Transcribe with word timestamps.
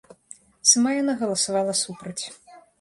Сама 0.71 0.95
яна 1.01 1.13
галасавала 1.21 1.79
супраць. 1.85 2.19